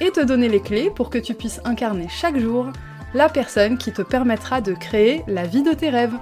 [0.00, 2.72] et te donner les clés pour que tu puisses incarner chaque jour
[3.12, 6.14] la personne qui te permettra de créer la vie de tes rêves.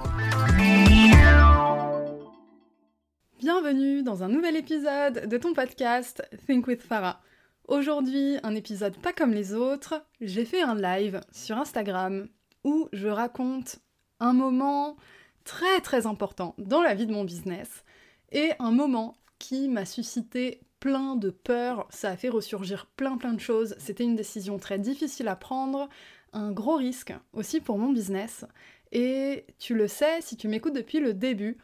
[3.39, 7.21] Bienvenue dans un nouvel épisode de ton podcast Think with Farah.
[7.67, 10.03] Aujourd'hui, un épisode pas comme les autres.
[10.19, 12.27] J'ai fait un live sur Instagram
[12.65, 13.79] où je raconte
[14.19, 14.97] un moment
[15.45, 17.85] très très important dans la vie de mon business
[18.31, 23.33] et un moment qui m'a suscité plein de peur, ça a fait ressurgir plein plein
[23.33, 25.89] de choses, c'était une décision très difficile à prendre,
[26.33, 28.45] un gros risque aussi pour mon business,
[28.91, 31.57] et tu le sais, si tu m'écoutes depuis le début,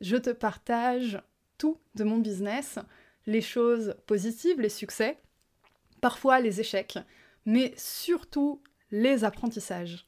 [0.00, 1.20] je te partage
[1.58, 2.78] tout de mon business,
[3.26, 5.18] les choses positives, les succès,
[6.00, 6.98] parfois les échecs,
[7.46, 10.06] mais surtout les apprentissages.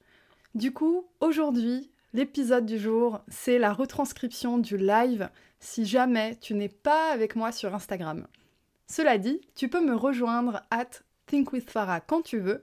[0.54, 6.68] Du coup, aujourd'hui, l'épisode du jour, c'est la retranscription du live si jamais tu n'es
[6.68, 8.26] pas avec moi sur Instagram.
[8.90, 10.88] Cela dit, tu peux me rejoindre at
[11.26, 12.62] thinkwithfarah quand tu veux.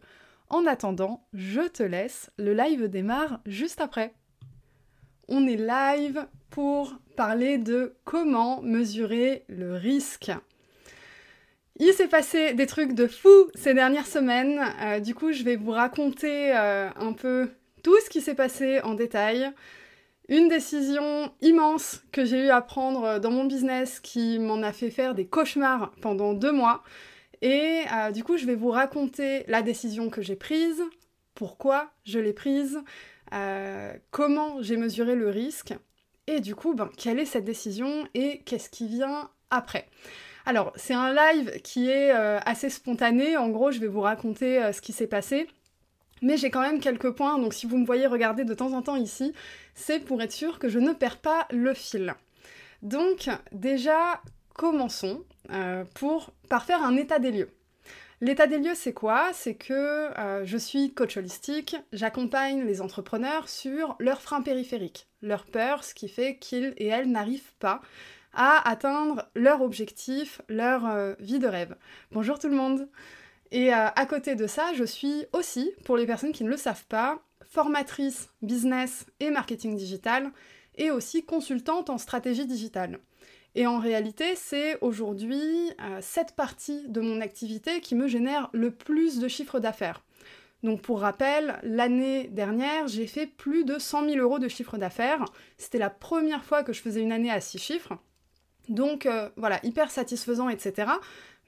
[0.49, 4.13] En attendant, je te laisse, le live démarre juste après.
[5.27, 10.31] On est live pour parler de comment mesurer le risque.
[11.77, 15.57] Il s'est passé des trucs de fou ces dernières semaines, euh, du coup je vais
[15.57, 17.49] vous raconter euh, un peu
[17.83, 19.51] tout ce qui s'est passé en détail.
[20.27, 24.89] Une décision immense que j'ai eu à prendre dans mon business qui m'en a fait
[24.89, 26.83] faire des cauchemars pendant deux mois.
[27.41, 30.81] Et euh, du coup, je vais vous raconter la décision que j'ai prise,
[31.35, 32.79] pourquoi je l'ai prise,
[33.33, 35.75] euh, comment j'ai mesuré le risque,
[36.25, 39.87] et du coup, ben, quelle est cette décision et qu'est-ce qui vient après.
[40.47, 43.37] Alors, c'est un live qui est euh, assez spontané.
[43.37, 45.47] En gros, je vais vous raconter ce qui s'est passé.
[46.25, 48.81] Mais j'ai quand même quelques points, donc si vous me voyez regarder de temps en
[48.81, 49.31] temps ici,
[49.75, 52.15] c'est pour être sûr que je ne perds pas le fil.
[52.81, 54.23] Donc déjà,
[54.55, 57.51] commençons euh, pour, par faire un état des lieux.
[58.21, 59.33] L'état des lieux, c'est quoi?
[59.33, 65.45] C'est que euh, je suis coach holistique, j'accompagne les entrepreneurs sur leurs freins périphériques, leur
[65.45, 67.81] peur, ce qui fait qu'ils et elles n'arrivent pas
[68.33, 71.75] à atteindre leur objectif, leur euh, vie de rêve.
[72.11, 72.89] Bonjour tout le monde
[73.55, 76.57] et euh, à côté de ça, je suis aussi, pour les personnes qui ne le
[76.57, 80.33] savent pas, formatrice business et marketing digital
[80.75, 82.99] et aussi consultante en stratégie digitale.
[83.55, 88.71] Et en réalité, c'est aujourd'hui euh, cette partie de mon activité qui me génère le
[88.71, 90.03] plus de chiffre d'affaires.
[90.61, 95.23] Donc pour rappel, l'année dernière, j'ai fait plus de 100 000 euros de chiffre d'affaires.
[95.57, 97.93] C'était la première fois que je faisais une année à 6 chiffres.
[98.69, 100.85] Donc euh, voilà, hyper satisfaisant, etc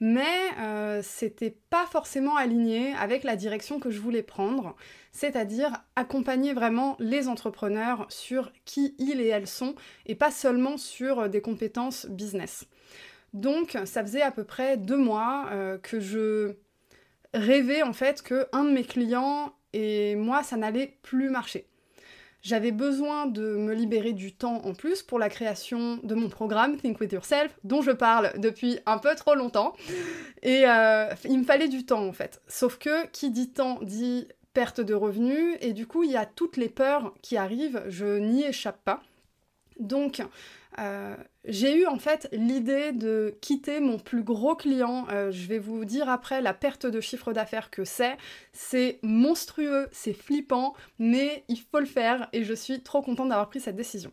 [0.00, 4.76] mais euh, c'était pas forcément aligné avec la direction que je voulais prendre,
[5.12, 9.74] c'est-à-dire accompagner vraiment les entrepreneurs sur qui ils et elles sont
[10.06, 12.66] et pas seulement sur des compétences business.
[13.34, 16.54] Donc ça faisait à peu près deux mois euh, que je
[17.34, 21.66] rêvais en fait que un de mes clients et moi ça n'allait plus marcher.
[22.48, 26.78] J'avais besoin de me libérer du temps en plus pour la création de mon programme
[26.78, 29.74] Think With Yourself, dont je parle depuis un peu trop longtemps.
[30.42, 32.40] Et euh, il me fallait du temps en fait.
[32.48, 36.24] Sauf que qui dit temps dit perte de revenus, et du coup il y a
[36.24, 39.02] toutes les peurs qui arrivent, je n'y échappe pas.
[39.78, 40.22] Donc
[40.78, 41.16] euh,
[41.48, 45.06] j'ai eu en fait l'idée de quitter mon plus gros client.
[45.10, 48.18] Euh, je vais vous dire après la perte de chiffre d'affaires que c'est.
[48.52, 53.48] C'est monstrueux, c'est flippant, mais il faut le faire et je suis trop contente d'avoir
[53.48, 54.12] pris cette décision.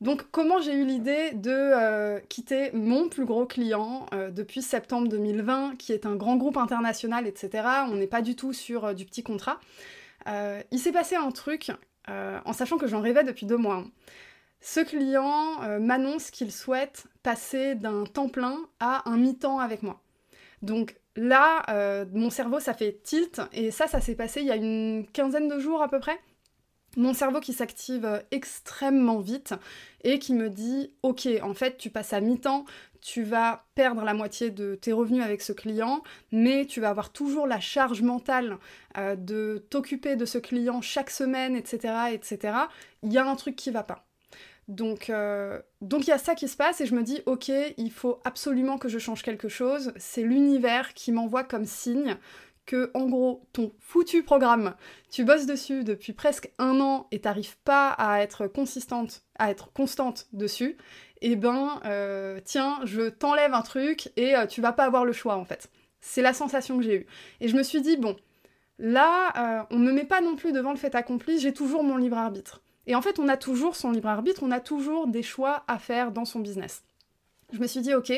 [0.00, 5.74] Donc comment j'ai eu l'idée de euh, quitter mon plus gros client depuis septembre 2020,
[5.76, 7.64] qui est un grand groupe international, etc.
[7.88, 9.60] On n'est pas du tout sur du petit contrat.
[10.26, 11.72] il s'est passé un truc,
[12.08, 13.84] en sachant que j'en rêvais depuis deux mois.
[14.60, 20.00] Ce client euh, m'annonce qu'il souhaite passer d'un temps plein à un mi-temps avec moi.
[20.60, 24.50] Donc là, euh, mon cerveau, ça fait tilt, et ça, ça s'est passé il y
[24.50, 26.18] a une quinzaine de jours à peu près.
[26.96, 29.54] Mon cerveau qui s'active euh, extrêmement vite
[30.04, 32.66] et qui me dit Ok, en fait, tu passes à mi-temps,
[33.00, 36.02] tu vas perdre la moitié de tes revenus avec ce client,
[36.32, 38.58] mais tu vas avoir toujours la charge mentale
[38.96, 41.94] de t'occuper de ce client chaque semaine, etc.
[42.12, 42.54] etc.
[43.02, 44.09] Il y a un truc qui va pas.
[44.70, 47.50] Donc, euh, donc il y a ça qui se passe et je me dis ok,
[47.76, 49.92] il faut absolument que je change quelque chose.
[49.96, 52.16] C'est l'univers qui m'envoie comme signe
[52.66, 54.76] que, en gros, ton foutu programme,
[55.10, 59.72] tu bosses dessus depuis presque un an et t'arrives pas à être consistante, à être
[59.72, 60.76] constante dessus,
[61.20, 65.12] eh ben, euh, tiens, je t'enlève un truc et euh, tu vas pas avoir le
[65.12, 65.68] choix, en fait.
[66.00, 67.06] C'est la sensation que j'ai eue.
[67.40, 68.14] Et je me suis dit, bon,
[68.78, 72.18] là, on me met pas non plus devant le fait accompli, j'ai toujours mon libre
[72.18, 72.62] arbitre.
[72.86, 75.78] Et en fait, on a toujours son libre arbitre, on a toujours des choix à
[75.78, 76.82] faire dans son business.
[77.52, 78.12] Je me suis dit, ok,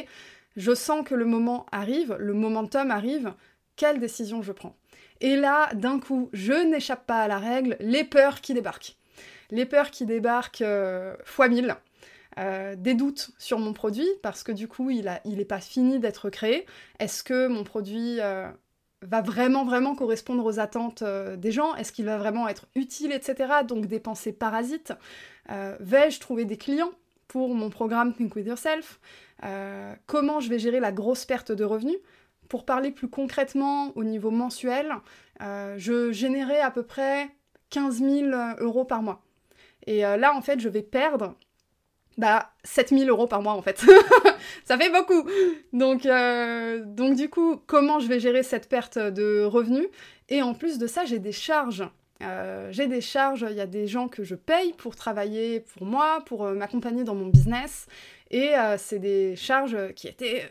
[0.56, 3.34] je sens que le moment arrive, le momentum arrive,
[3.76, 4.76] quelle décision je prends?
[5.20, 8.96] Et là, d'un coup, je n'échappe pas à la règle, les peurs qui débarquent.
[9.50, 11.76] Les peurs qui débarquent euh, fois mille.
[12.38, 16.30] Euh, des doutes sur mon produit parce que du coup il n'est pas fini d'être
[16.30, 16.64] créé.
[16.98, 18.48] Est-ce que mon produit euh,
[19.02, 23.52] va vraiment vraiment correspondre aux attentes des gens Est-ce qu'il va vraiment être utile, etc.
[23.66, 24.92] Donc des pensées parasites.
[25.48, 26.92] Vais-je trouver des clients
[27.28, 29.00] pour mon programme Think With Yourself?
[30.06, 31.98] Comment je vais gérer la grosse perte de revenus?
[32.48, 34.92] Pour parler plus concrètement au niveau mensuel,
[35.40, 37.28] euh, je générais à peu près
[37.70, 39.22] 15 000 euros par mois.
[39.86, 41.34] Et euh, là, en fait, je vais perdre
[42.18, 43.84] bah, 7 000 euros par mois, en fait.
[44.64, 45.28] Ça fait beaucoup
[45.72, 49.88] donc, euh, donc, du coup, comment je vais gérer cette perte de revenus?
[50.28, 51.84] Et en plus de ça, j'ai des charges.
[52.70, 56.22] j'ai des charges, il y a des gens que je paye pour travailler pour moi,
[56.26, 57.86] pour m'accompagner dans mon business.
[58.30, 60.48] Et c'est des charges qui étaient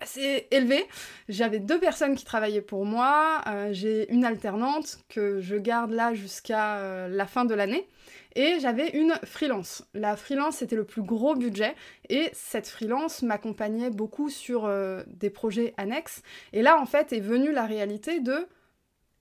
[0.00, 0.84] assez élevé.
[1.28, 3.40] J'avais deux personnes qui travaillaient pour moi.
[3.46, 7.86] Euh, j'ai une alternante que je garde là jusqu'à euh, la fin de l'année.
[8.34, 9.84] Et j'avais une freelance.
[9.94, 11.74] La freelance, c'était le plus gros budget.
[12.08, 16.22] Et cette freelance m'accompagnait beaucoup sur euh, des projets annexes.
[16.52, 18.46] Et là, en fait, est venue la réalité de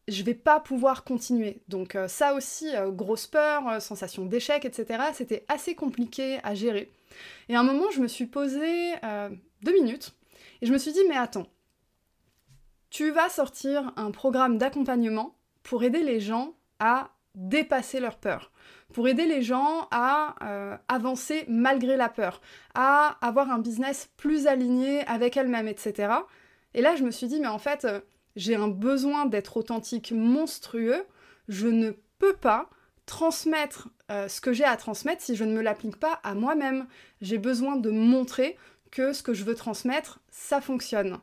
[0.09, 1.61] je vais pas pouvoir continuer.
[1.69, 5.01] Donc ça aussi, grosse peur, sensation d'échec, etc.
[5.13, 6.91] C'était assez compliqué à gérer.
[7.47, 8.95] Et à un moment, je me suis posé
[9.61, 10.13] deux minutes
[10.61, 11.47] et je me suis dit, mais attends,
[12.89, 18.51] tu vas sortir un programme d'accompagnement pour aider les gens à dépasser leur peur,
[18.93, 22.41] pour aider les gens à euh, avancer malgré la peur,
[22.75, 26.13] à avoir un business plus aligné avec elles-mêmes, etc.
[26.73, 27.99] Et là, je me suis dit, mais en fait, euh,
[28.35, 31.05] j'ai un besoin d'être authentique monstrueux,
[31.47, 32.69] je ne peux pas
[33.05, 36.87] transmettre euh, ce que j'ai à transmettre si je ne me l'applique pas à moi-même.
[37.21, 38.57] J'ai besoin de montrer
[38.91, 41.19] que ce que je veux transmettre, ça fonctionne.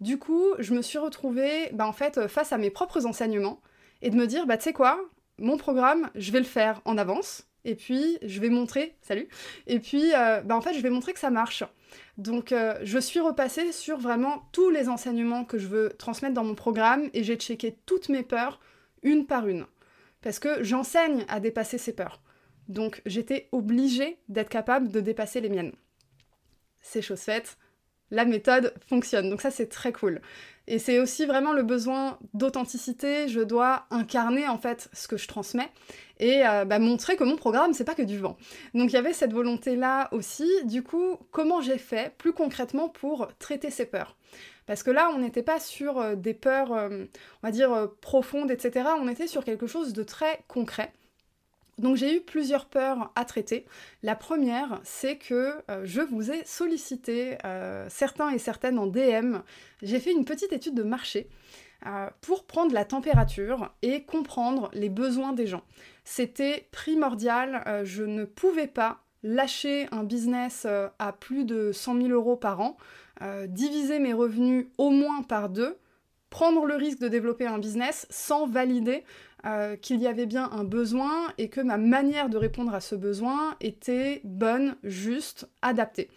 [0.00, 3.60] Du coup, je me suis retrouvée bah, en fait face à mes propres enseignements
[4.00, 5.00] et de me dire bah tu sais quoi,
[5.38, 9.28] mon programme, je vais le faire en avance et puis je vais montrer, salut,
[9.66, 11.64] et puis euh, bah, en fait je vais montrer que ça marche.
[12.16, 16.44] Donc euh, je suis repassée sur vraiment tous les enseignements que je veux transmettre dans
[16.44, 18.60] mon programme et j'ai checké toutes mes peurs
[19.02, 19.66] une par une
[20.22, 22.20] parce que j'enseigne à dépasser ces peurs.
[22.68, 25.72] Donc j'étais obligée d'être capable de dépasser les miennes
[26.88, 27.58] c'est chose faite,
[28.10, 29.30] la méthode fonctionne.
[29.30, 30.20] Donc ça c'est très cool.
[30.66, 33.26] Et c'est aussi vraiment le besoin d'authenticité.
[33.28, 35.70] Je dois incarner en fait ce que je transmets
[36.20, 38.36] et euh, bah, montrer que mon programme c'est pas que du vent.
[38.74, 40.48] Donc il y avait cette volonté là aussi.
[40.64, 44.16] Du coup, comment j'ai fait plus concrètement pour traiter ces peurs?
[44.66, 47.06] Parce que là, on n'était pas sur euh, des peurs, euh,
[47.42, 48.90] on va dire, profondes, etc.
[49.00, 50.92] On était sur quelque chose de très concret.
[51.78, 53.64] Donc j'ai eu plusieurs peurs à traiter.
[54.02, 59.38] La première, c'est que euh, je vous ai sollicité, euh, certains et certaines en DM,
[59.82, 61.28] j'ai fait une petite étude de marché
[61.86, 65.62] euh, pour prendre la température et comprendre les besoins des gens.
[66.04, 70.66] C'était primordial, je ne pouvais pas lâcher un business
[70.98, 72.78] à plus de 100 000 euros par an,
[73.46, 75.76] diviser mes revenus au moins par deux,
[76.30, 79.04] prendre le risque de développer un business sans valider
[79.46, 82.94] euh, qu'il y avait bien un besoin et que ma manière de répondre à ce
[82.94, 86.08] besoin était bonne, juste, adaptée.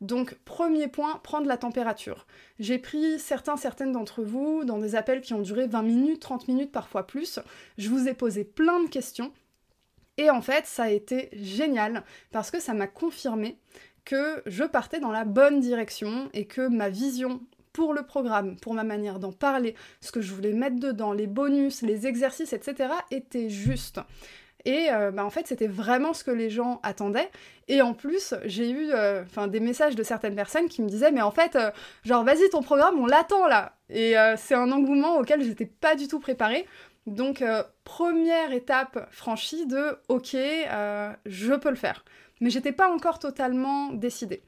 [0.00, 2.26] Donc premier point, prendre la température.
[2.58, 6.48] J'ai pris certains, certaines d'entre vous dans des appels qui ont duré 20 minutes, 30
[6.48, 7.38] minutes, parfois plus.
[7.78, 9.32] Je vous ai posé plein de questions.
[10.16, 13.58] Et en fait, ça a été génial parce que ça m'a confirmé
[14.04, 17.40] que je partais dans la bonne direction et que ma vision
[17.74, 21.26] pour le programme, pour ma manière d'en parler, ce que je voulais mettre dedans, les
[21.26, 24.00] bonus, les exercices, etc., était juste.
[24.64, 27.30] Et euh, bah, en fait, c'était vraiment ce que les gens attendaient.
[27.68, 31.20] Et en plus, j'ai eu euh, des messages de certaines personnes qui me disaient Mais
[31.20, 31.70] en fait, euh,
[32.04, 33.76] genre, vas-y, ton programme, on l'attend là.
[33.90, 36.66] Et c'est un engouement auquel j'étais pas du tout préparée.
[37.06, 37.44] Donc,
[37.84, 42.02] première étape franchie de Ok, je peux le faire.
[42.40, 44.42] Mais j'étais pas encore totalement décidée.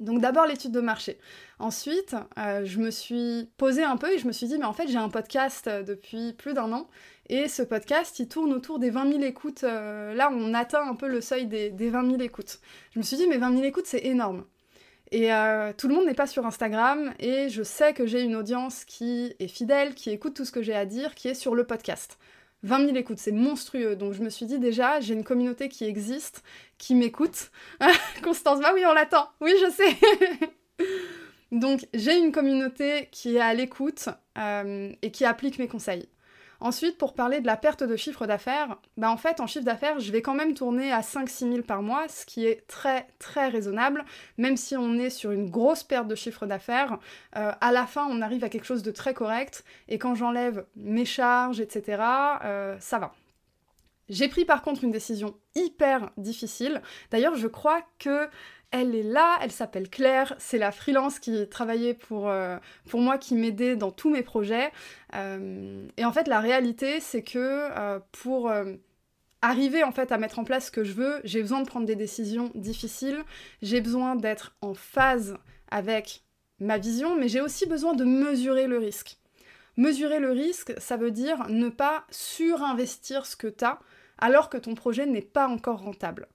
[0.00, 1.18] Donc d'abord l'étude de marché.
[1.58, 4.72] Ensuite, euh, je me suis posée un peu et je me suis dit, mais en
[4.72, 6.88] fait j'ai un podcast euh, depuis plus d'un an
[7.28, 9.64] et ce podcast il tourne autour des 20 000 écoutes.
[9.64, 12.60] Euh, là on atteint un peu le seuil des, des 20 000 écoutes.
[12.92, 14.44] Je me suis dit, mais 20 000 écoutes c'est énorme.
[15.10, 15.30] Et
[15.78, 19.34] tout le monde n'est pas sur Instagram et je sais que j'ai une audience qui
[19.38, 22.18] est fidèle, qui écoute tout ce que j'ai à dire, qui est sur le podcast.
[22.62, 23.96] 20 000 écoutes, c'est monstrueux.
[23.96, 26.42] Donc je me suis dit déjà, j'ai une communauté qui existe,
[26.76, 27.50] qui m'écoute.
[28.22, 29.28] Constance, bah oui, on l'attend.
[29.40, 30.86] Oui, je sais.
[31.52, 36.08] Donc j'ai une communauté qui est à l'écoute euh, et qui applique mes conseils.
[36.60, 40.00] Ensuite, pour parler de la perte de chiffre d'affaires, bah en fait, en chiffre d'affaires,
[40.00, 43.48] je vais quand même tourner à 5-6 000 par mois, ce qui est très très
[43.48, 44.04] raisonnable,
[44.38, 46.98] même si on est sur une grosse perte de chiffre d'affaires.
[47.36, 50.66] Euh, à la fin, on arrive à quelque chose de très correct, et quand j'enlève
[50.74, 52.02] mes charges, etc.,
[52.44, 53.14] euh, ça va.
[54.08, 56.82] J'ai pris par contre une décision hyper difficile.
[57.10, 58.28] D'ailleurs, je crois que
[58.70, 62.58] elle est là, elle s'appelle Claire, c'est la freelance qui travaillait pour, euh,
[62.92, 64.70] moi, qui m'aidait dans tous mes projets.
[65.14, 68.52] Euh, et en fait, la réalité, c'est que euh, pour
[69.40, 71.86] arriver en fait à mettre en place ce que je veux, j'ai besoin de prendre
[71.86, 73.22] des décisions difficiles,
[73.62, 75.36] j'ai besoin d'être en phase
[75.70, 76.24] avec
[76.60, 79.16] ma vision, mais j'ai aussi besoin de mesurer le risque.
[79.76, 83.78] Mesurer le risque, ça veut dire ne pas surinvestir ce que tu as
[84.18, 86.26] alors que ton projet n'est pas encore rentable.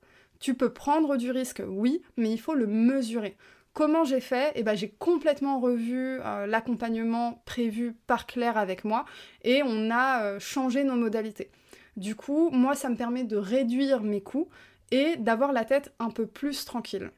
[0.43, 3.37] Tu peux prendre du risque, oui, mais il faut le mesurer.
[3.71, 4.51] Comment j'ai fait?
[4.55, 9.05] Eh ben, j'ai complètement revu euh, l'accompagnement prévu par Claire avec moi
[9.45, 11.49] et on a euh, changé nos modalités.
[11.95, 14.49] Du coup, moi, ça me permet de réduire mes coûts
[14.91, 17.11] et d'avoir la tête un peu plus tranquille.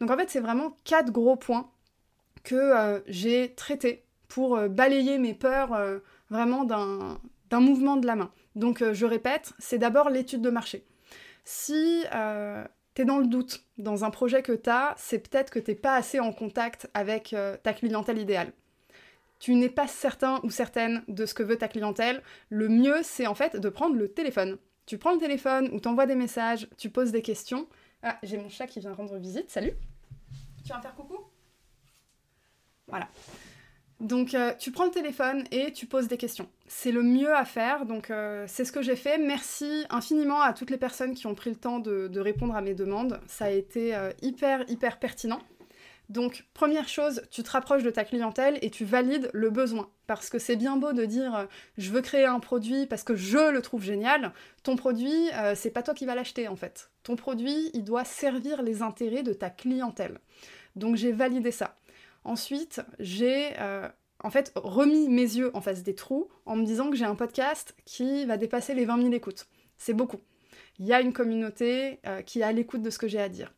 [0.00, 1.70] Donc en fait, c'est vraiment quatre gros points
[2.44, 5.78] que euh, j'ai traités pour balayer mes peurs
[6.30, 8.30] vraiment d'un mouvement de la main.
[8.54, 10.86] Donc je répète, c'est d'abord l'étude de marché.
[11.44, 15.50] Si euh, tu es dans le doute dans un projet que tu as, c'est peut-être
[15.50, 18.52] que tu n'es pas assez en contact avec euh, ta clientèle idéale.
[19.38, 22.22] Tu n'es pas certain ou certaine de ce que veut ta clientèle.
[22.50, 24.58] Le mieux, c'est en fait de prendre le téléphone.
[24.84, 27.66] Tu prends le téléphone ou t'envoies des messages, tu poses des questions.
[28.02, 29.50] Ah, j'ai mon chat qui vient rendre visite.
[29.50, 29.72] Salut.
[30.62, 31.18] Tu vas me faire coucou?
[32.86, 33.08] Voilà.
[34.00, 36.48] Donc euh, tu prends le téléphone et tu poses des questions.
[36.66, 39.18] C'est le mieux à faire, donc euh, c'est ce que j'ai fait.
[39.18, 42.74] Merci infiniment à toutes les personnes qui ont pris le temps de, répondre à mes
[42.74, 43.20] demandes.
[43.26, 45.40] Ça a été euh, hyper hyper pertinent.
[46.08, 49.90] Donc première chose, tu te rapproches de ta clientèle et tu valides le besoin.
[50.06, 51.46] Parce que c'est bien beau de dire
[51.78, 54.32] je veux créer un produit parce que je le trouve génial.
[54.64, 56.90] Ton produit, c'est pas toi qui vas l'acheter en fait.
[57.04, 60.18] Ton produit, il doit servir les intérêts de ta clientèle.
[60.74, 61.76] Donc j'ai validé ça.
[62.24, 63.88] Ensuite, j'ai euh,
[64.22, 67.14] en fait remis mes yeux en face des trous en me disant que j'ai un
[67.14, 69.46] podcast qui va dépasser les 20 000 écoutes.
[69.78, 70.20] C'est beaucoup.
[70.78, 73.28] Il y a une communauté euh, qui est à l'écoute de ce que j'ai à
[73.28, 73.54] dire.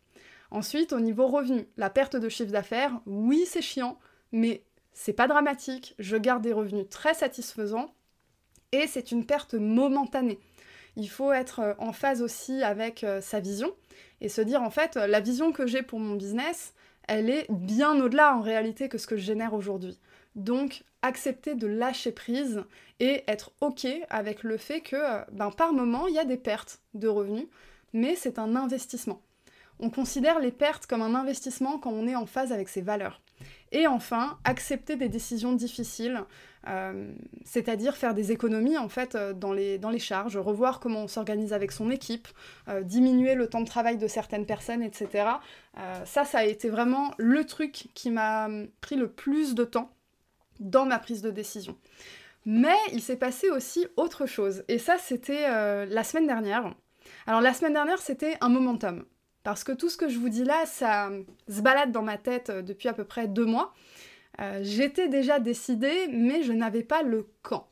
[0.51, 3.99] Ensuite, au niveau revenu, la perte de chiffre d'affaires, oui, c'est chiant,
[4.33, 5.95] mais c'est pas dramatique.
[5.99, 7.95] Je garde des revenus très satisfaisants
[8.71, 10.39] et c'est une perte momentanée.
[10.95, 13.75] Il faut être euh, en phase aussi avec sa vision
[14.21, 16.75] et se dire en fait, la vision que j'ai pour mon business,
[17.09, 19.99] elle est bien au-delà en réalité que ce que je génère aujourd'hui.
[20.35, 22.63] Donc accepter de lâcher prise
[23.01, 24.97] et être ok avec le fait que
[25.33, 27.49] ben, par moment il y a des pertes de revenus,
[27.93, 29.21] mais c'est un investissement.
[29.81, 33.21] On considère les pertes comme un investissement quand on est en phase avec ses valeurs.
[33.73, 36.23] Et enfin, accepter des décisions difficiles,
[36.69, 37.13] euh,
[37.45, 41.73] c'est-à-dire faire des économies en fait euh, dans les, charges, revoir comment on s'organise avec
[41.73, 42.29] son équipe,
[42.69, 45.27] euh, diminuer le temps de travail de certaines personnes, etc.
[46.05, 48.49] ça, ça a été vraiment le truc qui m'a
[48.81, 49.91] pris le plus de temps
[50.61, 51.77] dans ma prise de décision.
[52.45, 55.49] Mais il s'est passé aussi autre chose, et ça c'était
[55.87, 56.75] la semaine dernière.
[57.27, 59.05] Alors la semaine dernière c'était un momentum.
[59.45, 61.11] Parce que tout ce que je vous dis là, ça
[61.49, 63.75] se balade dans ma tête depuis à peu près deux mois.
[64.41, 67.69] Euh, j'étais déjà décidée, mais je n'avais pas le quand.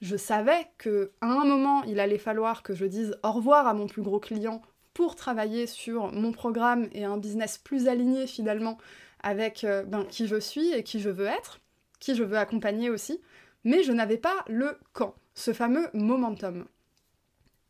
[0.00, 3.74] Je savais que à un moment, il allait falloir que je dise au revoir à
[3.74, 4.62] mon plus gros client
[4.94, 8.78] pour travailler sur mon programme et un business plus aligné finalement
[9.22, 11.60] avec euh, ben, qui je suis et qui je veux être,
[11.98, 13.20] qui je veux accompagner aussi,
[13.64, 16.66] mais je n'avais pas le quand, ce fameux momentum.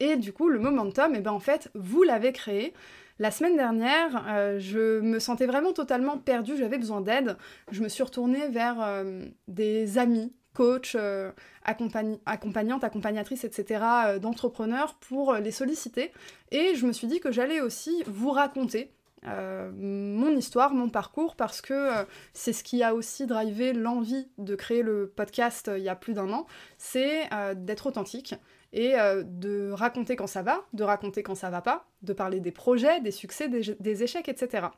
[0.01, 2.73] Et du coup, le momentum, et eh ben en fait, vous l'avez créé.
[3.21, 7.37] La semaine dernière, euh, je me sentais vraiment totalement perdue, j'avais besoin d'aide.
[7.73, 11.33] Je me suis retournée vers euh, des amis, coachs, euh,
[11.65, 13.85] accompagnantes, accompagnatrices, etc.,
[14.23, 16.13] d'entrepreneurs pour les solliciter.
[16.53, 18.93] Et je me suis dit que j'allais aussi vous raconter
[19.25, 21.91] mon histoire, mon parcours, parce que
[22.33, 26.15] c'est ce qui a aussi drivé l'envie de créer le podcast il y a plus
[26.15, 26.47] d'un an,
[26.79, 28.37] c'est d'être authentique,
[28.73, 32.41] et euh, de raconter quand ça va, de raconter quand ça va pas, de parler
[32.41, 34.69] des projets, des succès, des, échecs, etc.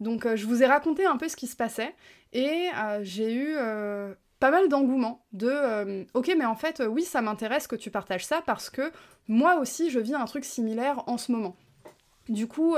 [0.00, 1.94] Donc euh, je vous ai raconté un peu ce qui se passait
[2.32, 3.56] et euh, j'ai eu
[4.40, 8.42] pas mal d'engouement de ok mais en fait oui ça m'intéresse que tu partages ça
[8.44, 8.92] parce que
[9.26, 11.56] moi aussi je vis un truc similaire en ce moment.
[12.28, 12.74] Du coup,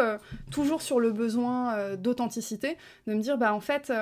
[0.50, 3.92] toujours sur le besoin d'authenticité, de me dire, bah en fait,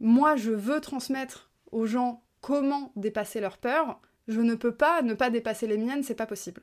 [0.00, 4.00] moi, je veux transmettre aux gens comment dépasser leurs peurs.
[4.28, 6.62] Je ne peux pas ne pas dépasser les miennes, c'est pas possible.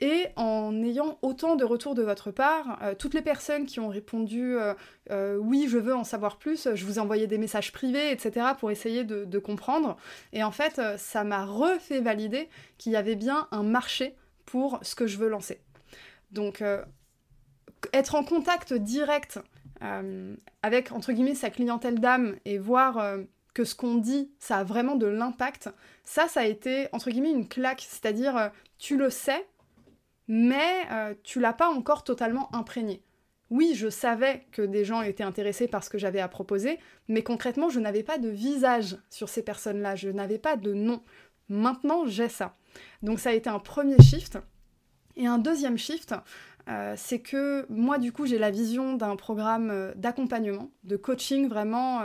[0.00, 3.88] Et en ayant autant de retours de votre part, euh, toutes les personnes qui ont
[3.88, 4.74] répondu euh,
[5.12, 8.48] euh, oui, je veux en savoir plus, je vous ai envoyé des messages privés, etc.,
[8.58, 9.96] pour essayer de, de comprendre.
[10.32, 14.96] Et en fait, ça m'a refait valider qu'il y avait bien un marché pour ce
[14.96, 15.60] que je veux lancer.
[16.32, 16.64] Donc,
[17.92, 19.38] être en contact direct
[20.62, 23.16] avec, entre guillemets, sa clientèle d'âme et voir
[23.54, 25.70] que ce qu'on dit, ça a vraiment de l'impact,
[26.02, 27.86] ça, ça a été, entre guillemets, une claque.
[27.88, 29.46] C'est-à-dire, tu le sais,
[30.28, 33.02] mais euh, tu l'as pas encore totalement imprégné.
[33.50, 37.22] Oui, je savais que des gens étaient intéressés par ce que j'avais à proposer, mais
[37.22, 41.02] concrètement, je n'avais pas de visage sur ces personnes-là, je n'avais pas de nom.
[41.48, 42.56] Maintenant, j'ai ça.
[43.02, 44.38] Donc ça a été un premier shift.
[45.16, 46.14] Et un deuxième shift,
[46.68, 51.46] euh, c'est que moi, du coup, j'ai la vision d'un programme euh, d'accompagnement, de coaching
[51.48, 52.00] vraiment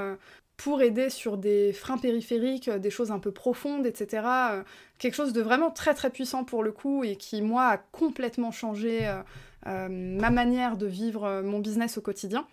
[0.59, 4.23] pour aider sur des freins périphériques, euh, des choses un peu profondes, etc.
[4.25, 4.63] Euh,
[4.97, 8.51] quelque chose de vraiment très très puissant pour le coup et qui, moi, a complètement
[8.51, 12.45] changé euh, ma manière de vivre mon business au quotidien.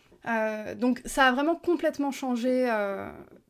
[0.76, 2.68] donc ça a vraiment complètement changé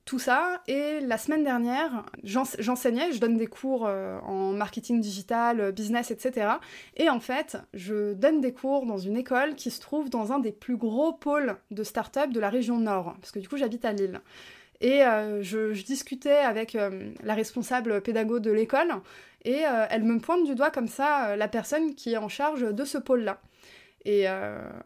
[0.07, 0.63] tout ça.
[0.67, 6.53] Et la semaine dernière, j'enseignais, je donne des cours en marketing digital, business, etc.
[6.97, 10.39] Et en fait, je donne des cours dans une école qui se trouve dans un
[10.39, 13.85] des plus gros pôles de start-up de la région Nord, parce que du coup j'habite
[13.85, 14.21] à Lille.
[14.81, 18.93] Et euh, je, discutais avec euh, la responsable pédago de l'école
[19.45, 22.63] et euh, elle me pointe du doigt comme ça la personne qui est en charge
[22.75, 23.41] de ce pôle-là.
[24.05, 24.27] Et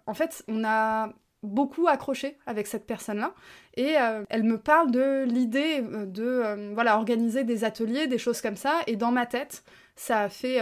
[0.06, 1.12] en fait, on a
[1.42, 3.34] beaucoup accroché avec cette personne-là
[3.74, 3.96] et
[4.28, 8.80] elle me parle de l'idée de voilà organiser des ateliers, des choses comme ça.
[8.86, 9.64] Et dans ma tête,
[9.96, 10.60] ça a fait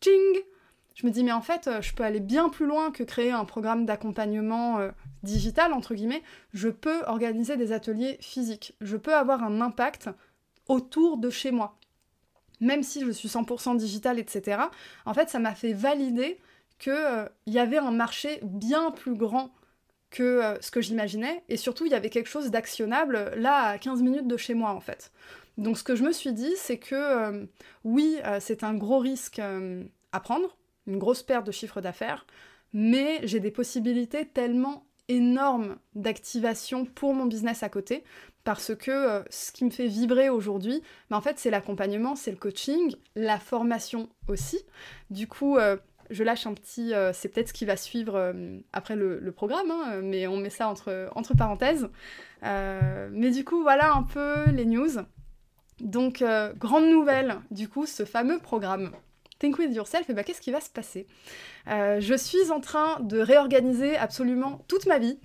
[0.00, 0.42] ching
[0.94, 3.44] je me dis mais en fait je peux aller bien plus loin que créer un
[3.44, 4.78] programme d'accompagnement
[5.22, 6.22] digital entre guillemets,
[6.54, 8.74] je peux organiser des ateliers physiques.
[8.80, 10.08] Je peux avoir un impact
[10.68, 11.76] autour de chez moi.
[12.60, 14.62] Même si je suis 100% digital, etc.
[15.04, 16.40] En fait, ça m'a fait valider
[16.78, 19.50] qu'il euh, y avait un marché bien plus grand
[20.16, 21.42] que euh, ce que j'imaginais.
[21.48, 24.70] Et surtout, il y avait quelque chose d'actionnable là à 15 minutes de chez moi,
[24.70, 25.12] en fait.
[25.58, 27.46] Donc ce que je me suis dit, c'est que euh,
[27.84, 29.40] oui, c'est un gros risque
[30.12, 32.26] à prendre, une grosse perte de chiffre d'affaires,
[32.74, 38.04] mais j'ai des possibilités tellement énorme d'activation pour mon business à côté
[38.46, 42.30] parce que euh, ce qui me fait vibrer aujourd'hui, bah, en fait, c'est l'accompagnement, c'est
[42.30, 44.60] le coaching, la formation aussi.
[45.10, 45.76] Du coup, euh,
[46.10, 48.34] je lâche un petit, euh, c'est peut-être ce qui va suivre
[48.72, 51.88] après le, programme, hein, mais on met ça entre, parenthèses.
[52.42, 54.98] mais du coup, voilà un peu les news.
[55.80, 56.24] Donc,
[56.56, 58.92] grande nouvelle, du coup, ce fameux programme
[59.38, 61.06] Think with yourself, et bah qu'est-ce qui va se passer?
[61.68, 65.18] Euh, Je suis en train de réorganiser absolument toute ma vie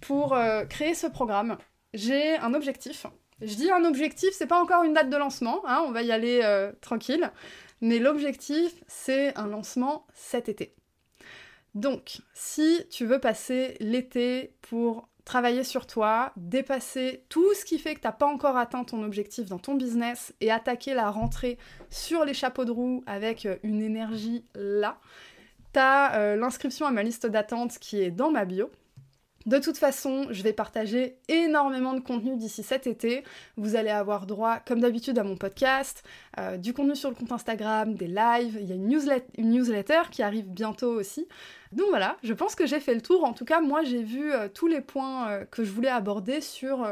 [0.00, 1.58] pour euh, créer ce programme.
[1.92, 3.06] J'ai un objectif.
[3.42, 6.12] Je dis un objectif, c'est pas encore une date de lancement, hein, on va y
[6.12, 7.30] aller euh, tranquille.
[7.80, 10.74] Mais l'objectif, c'est un lancement cet été.
[11.74, 17.94] Donc, si tu veux passer l'été pour travailler sur toi, dépasser tout ce qui fait
[17.94, 21.58] que tu n'as pas encore atteint ton objectif dans ton business et attaquer la rentrée
[21.90, 24.98] sur les chapeaux de roue avec euh, une énergie là,
[25.74, 28.70] tu as euh, l'inscription à ma liste d'attente qui est dans ma bio.
[29.46, 33.24] De toute façon, je vais partager énormément de contenu d'ici cet été.
[33.56, 36.02] Vous allez avoir droit, comme d'habitude, à mon podcast,
[36.38, 38.58] euh, du contenu sur le compte Instagram, des lives.
[38.60, 41.28] Il y a une newsletter, qui arrive bientôt aussi.
[41.72, 43.24] Donc voilà, je pense que j'ai fait le tour.
[43.24, 46.40] En tout cas, moi, j'ai vu euh, tous les points euh, que je voulais aborder
[46.40, 46.86] sur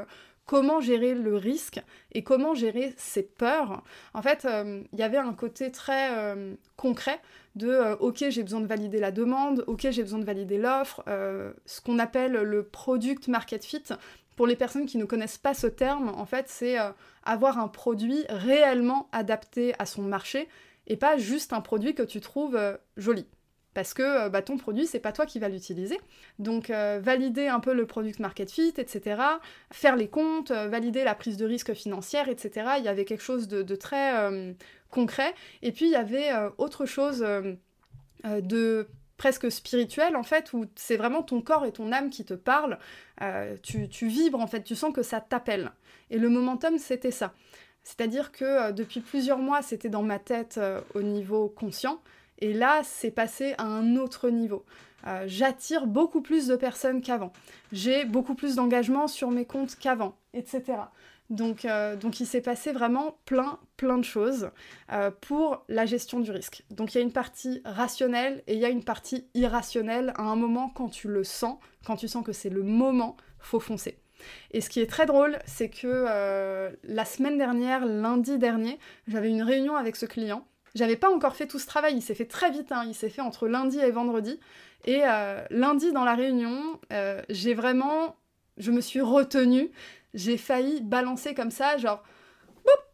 [0.46, 1.82] comment gérer le risque
[2.12, 3.82] et comment gérer ses peurs.
[4.14, 4.46] En fait,
[4.92, 6.36] il y avait un côté très
[6.76, 7.20] concret
[7.56, 11.02] de euh, ok j'ai besoin de valider la demande, ok j'ai besoin de valider l'offre,
[11.08, 13.82] euh, ce qu'on appelle le product market fit.
[14.36, 16.90] Pour les personnes qui ne connaissent pas ce terme, en fait, c'est euh,
[17.24, 20.46] avoir un produit réellement adapté à son marché
[20.86, 22.58] et pas juste un produit que tu trouves
[22.98, 23.26] joli
[23.76, 26.00] parce que bah, ton produit, c'est pas toi qui vas l'utiliser.
[26.38, 29.20] Donc valider un peu le product market fit, etc.
[29.70, 32.70] Faire les comptes, valider la prise de risque financière, etc.
[32.78, 34.54] Il y avait quelque chose de, très
[34.90, 35.34] concret.
[35.62, 37.54] Et puis il y avait euh, autre chose euh,
[38.24, 42.24] euh, de presque spirituel en fait, où c'est vraiment ton corps et ton âme qui
[42.24, 42.78] te parlent.
[43.62, 45.72] tu, vibres en fait, tu sens que ça t'appelle.
[46.10, 47.32] Et le momentum, c'était ça.
[47.82, 50.60] C'est-à-dire que depuis plusieurs mois, c'était dans ma tête
[50.94, 52.00] au niveau conscient.
[52.38, 54.64] Et là, c'est passé à un autre niveau.
[55.26, 57.32] J'attire beaucoup plus de personnes qu'avant.
[57.70, 60.78] J'ai beaucoup plus d'engagement sur mes comptes qu'avant, etc.
[61.30, 64.50] Donc, euh, donc il s'est passé vraiment plein, plein de choses
[64.92, 66.62] euh, pour la gestion du risque.
[66.70, 70.12] Donc il y a une partie rationnelle et il y a une partie irrationnelle.
[70.16, 73.60] À un moment, quand tu le sens, quand tu sens que c'est le moment, faut
[73.60, 73.98] foncer.
[74.52, 79.28] Et ce qui est très drôle, c'est que euh, la semaine dernière, lundi dernier, j'avais
[79.28, 80.46] une réunion avec ce client.
[80.76, 82.84] J'avais pas encore fait tout ce travail, il s'est fait très vite, hein.
[82.86, 84.38] il s'est fait entre lundi et vendredi.
[84.84, 85.02] Et
[85.50, 86.78] lundi dans la réunion,
[87.28, 88.14] j'ai vraiment,
[88.56, 89.72] je me suis retenue
[90.16, 92.02] j'ai failli balancer comme ça, genre,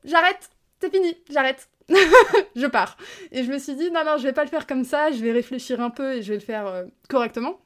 [0.05, 1.69] j'arrête, c'est fini, j'arrête.
[2.57, 2.97] je pars.
[3.33, 5.23] Et je me suis dit, non, non, je vais pas le faire comme ça, je
[5.23, 7.61] vais réfléchir un peu et je vais le faire euh, correctement.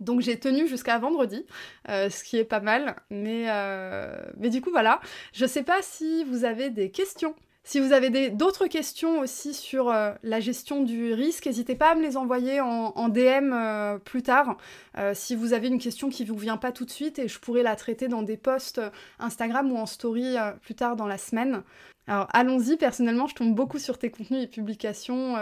[0.00, 1.44] Donc j'ai tenu jusqu'à vendredi,
[1.88, 2.96] euh, ce qui est pas mal.
[3.10, 5.00] Mais, euh, mais du coup, voilà.
[5.32, 7.34] Je sais pas si vous avez des questions
[7.68, 11.94] si vous avez d'autres questions aussi sur euh, la gestion du risque, n'hésitez pas à
[11.96, 14.56] me les envoyer en, DM euh, plus tard.
[14.96, 17.28] Euh, si vous avez une question qui ne vous vient pas tout de suite et
[17.28, 18.80] je pourrais la traiter dans des posts
[19.18, 21.62] Instagram ou en story plus tard dans la semaine.
[22.06, 25.34] Alors allons-y, personnellement je tombe beaucoup sur tes contenus et publications.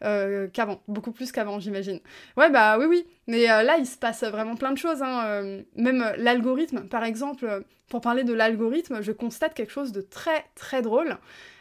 [0.00, 1.98] qu'avant, beaucoup plus qu'avant, j'imagine.
[2.36, 3.04] Ouais, bah oui, oui.
[3.26, 5.02] Mais là, il se passe vraiment plein de choses.
[5.02, 5.64] Hein.
[5.74, 10.80] même l'algorithme, par exemple, pour parler de l'algorithme, je constate quelque chose de très, très
[10.80, 11.18] drôle.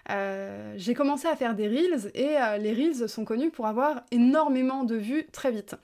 [0.09, 4.03] Euh, j'ai commencé à faire des reels et euh, les reels sont connus pour avoir
[4.11, 5.75] énormément de vues très vite.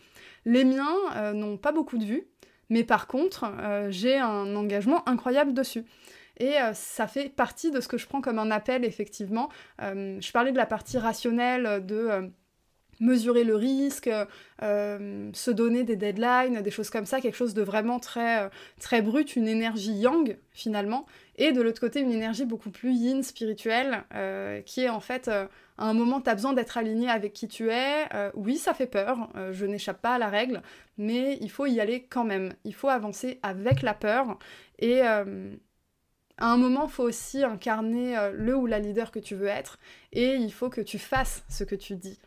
[0.45, 2.27] Les miens euh, n'ont pas beaucoup de vues,
[2.69, 3.51] mais par contre,
[3.89, 5.86] j'ai un engagement incroyable dessus.
[6.38, 9.49] Et ça fait partie de ce que je prends comme un appel, effectivement.
[9.79, 12.32] je parlais de la partie rationnelle de
[12.99, 14.09] mesurer le risque,
[14.62, 19.35] se donner des deadlines, des choses comme ça, quelque chose de vraiment très, très brut,
[19.35, 21.05] une énergie yang finalement,
[21.39, 25.29] et de l'autre côté une énergie beaucoup plus yin, spirituelle, euh, qui est en fait,
[25.29, 28.13] euh, à un moment, tu as besoin d'être aligné avec qui tu es.
[28.13, 30.62] Euh, oui, ça fait peur, je n'échappe pas à la règle,
[30.97, 32.53] mais il faut y aller quand même.
[32.65, 34.38] Il faut avancer avec la peur.
[34.79, 35.23] Et à
[36.39, 39.79] un moment, il faut aussi incarner le ou la leader que tu veux être.
[40.12, 42.19] Et il faut que tu fasses ce que tu dis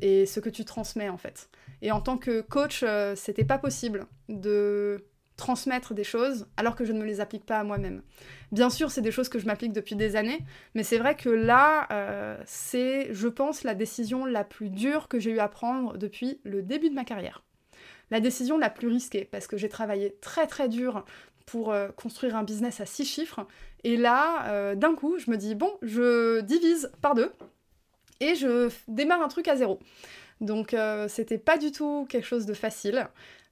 [0.00, 1.48] et ce que tu transmets en fait.
[1.82, 5.04] Et en tant que coach, c'était pas possible de
[5.36, 8.02] transmettre des choses alors que je ne me les applique pas à moi-même.
[8.52, 10.40] Bien sûr, c'est des choses que je m'applique depuis des années,
[10.74, 15.18] mais c'est vrai que là, euh, c'est, je pense, la décision la plus dure que
[15.18, 17.44] j'ai eu à prendre depuis le début de ma carrière.
[18.10, 21.04] La décision la plus risquée, parce que j'ai travaillé très très dur
[21.44, 23.46] pour euh, construire un business à six chiffres,
[23.84, 27.30] et là, euh, d'un coup, je me dis, bon, je divise par deux,
[28.20, 29.78] et je démarre un truc à zéro.
[30.40, 30.76] Donc
[31.08, 33.08] c'était pas du tout quelque chose de facile.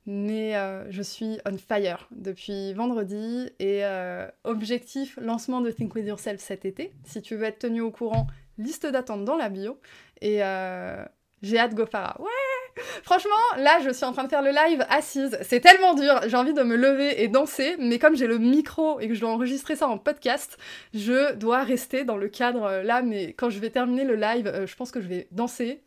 [0.06, 6.06] Mais euh, je suis on fire depuis vendredi et euh, objectif lancement de Think With
[6.06, 6.92] Yourself cet été.
[7.04, 8.26] Si tu veux être tenu au courant,
[8.58, 9.78] liste d'attente dans la bio.
[10.20, 11.02] Et euh,
[11.42, 12.20] j'ai hâte GoFara.
[12.20, 12.53] Ouais
[13.02, 15.38] Franchement, là, je suis en train de faire le live assise.
[15.42, 16.20] C'est tellement dur.
[16.26, 17.76] J'ai envie de me lever et danser.
[17.78, 20.58] Mais comme j'ai le micro et que je dois enregistrer ça en podcast,
[20.92, 23.02] je dois rester dans le cadre là.
[23.02, 25.82] Mais quand je vais terminer le live, je pense que je vais danser,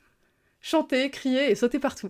[0.61, 2.09] chanter, crier et sauter partout.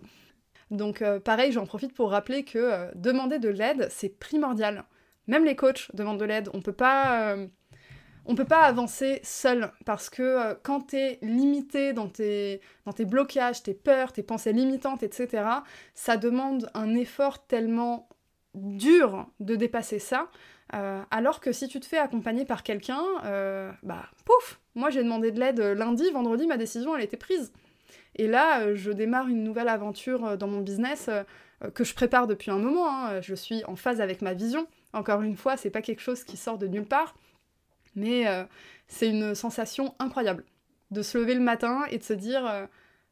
[0.72, 4.84] Donc euh, pareil, j'en profite pour rappeler que euh, demander de l'aide, c'est primordial.
[5.28, 6.50] Même les coachs demandent de l'aide.
[6.54, 7.36] On peut pas...
[8.28, 12.94] Euh, on peut pas avancer seul parce que quand tu es limité dans tes, dans
[12.94, 15.44] tes blocages, tes peurs, tes pensées limitantes, etc.,
[15.94, 18.10] ça demande un effort tellement
[18.54, 20.30] dur de dépasser ça.
[21.12, 23.04] alors que si tu te fais accompagner par quelqu'un,
[23.84, 27.52] bah pouf, moi j'ai demandé de l'aide lundi, vendredi, ma décision elle était prise.
[28.18, 31.24] Et là, euh, je démarre une nouvelle aventure euh, dans mon business euh,
[31.74, 32.90] que je prépare depuis un moment.
[32.90, 33.22] Hein.
[33.22, 34.68] Je suis en phase avec ma vision.
[34.94, 37.16] Encore une fois, c'est pas quelque chose qui sort de nulle part,
[37.98, 38.26] mais
[38.88, 40.46] c'est une sensation incroyable
[40.92, 42.68] de se lever le matin et de se dire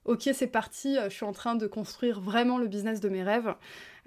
[0.05, 3.53] ok c'est parti, je suis en train de construire vraiment le business de mes rêves.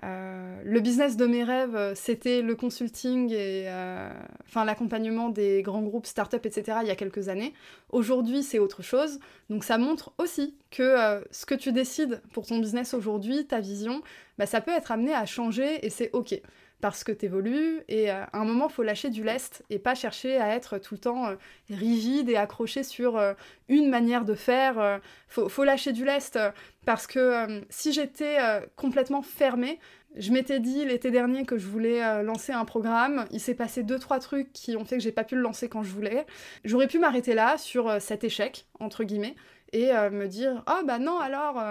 [0.05, 4.09] Euh, le business de mes rêves, euh, c'était le consulting et euh,
[4.55, 6.79] l'accompagnement des grands groupes, startups, etc.
[6.83, 7.53] il y a quelques années.
[7.91, 9.19] Aujourd'hui, c'est autre chose.
[9.51, 14.03] Donc ça montre aussi que ce que tu décides pour ton business aujourd'hui, ta vision,
[14.37, 16.41] bah, ça peut être amené à changer et c'est ok
[16.81, 20.37] parce que tu évolues et à un moment, faut lâcher du lest et pas chercher
[20.37, 21.35] à être tout le temps
[21.71, 23.21] rigide et accroché sur
[23.69, 25.01] une manière de faire.
[25.29, 26.39] Faut, faut, lâcher du lest
[26.87, 28.39] parce que si j'étais
[28.77, 29.81] complètement fermée,
[30.17, 33.27] je m'étais dit l'été dernier que je voulais lancer un programme.
[33.31, 35.69] Il s'est passé deux trois trucs qui ont fait que j'ai pas pu le lancer
[35.69, 36.27] quand je voulais.
[36.65, 39.37] J'aurais pu m'arrêter là sur cet échec entre guillemets
[39.73, 41.63] et me dire oh bah non alors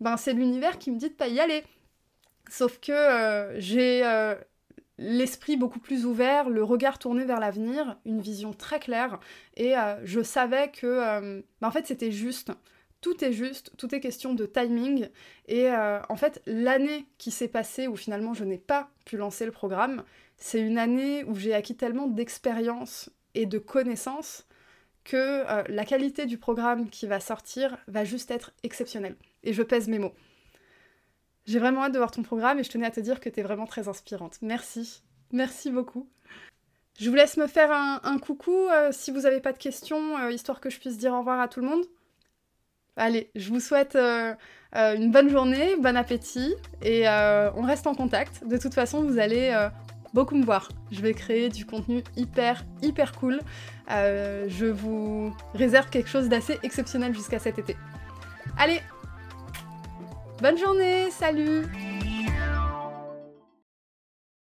[0.00, 1.64] ben c'est l'univers qui me dit de pas y aller.
[2.48, 4.02] Sauf que j'ai
[4.98, 9.20] l'esprit beaucoup plus ouvert, le regard tourné vers l'avenir, une vision très claire,
[9.56, 12.52] et euh, je savais que, euh, bah, en fait, c'était juste.
[13.02, 15.08] Tout est juste, tout est question de timing,
[15.46, 19.44] et euh, en fait, l'année qui s'est passée où finalement je n'ai pas pu lancer
[19.44, 20.02] le programme,
[20.38, 24.46] c'est une année où j'ai acquis tellement d'expérience et de connaissances
[25.04, 29.14] que la qualité du programme qui va sortir va juste être exceptionnelle.
[29.44, 30.14] Et je pèse mes mots.
[31.46, 33.40] J'ai vraiment hâte de voir ton programme et je tenais à te dire que tu
[33.40, 34.38] es vraiment très inspirante.
[34.42, 35.02] Merci.
[35.32, 36.08] Merci beaucoup.
[36.98, 40.30] Je vous laisse me faire un, coucou euh, si vous n'avez pas de questions, euh,
[40.30, 41.84] histoire que je puisse dire au revoir à tout le monde.
[42.96, 48.46] Allez, je vous souhaite une bonne journée, bon appétit et on reste en contact.
[48.46, 49.52] De toute façon, vous allez
[50.16, 50.70] beaucoup me voir.
[50.90, 53.40] Je vais créer du contenu hyper, hyper cool.
[53.90, 57.76] Euh, je vous réserve quelque chose d'assez exceptionnel jusqu'à cet été.
[58.58, 58.80] Allez
[60.42, 61.64] Bonne journée, salut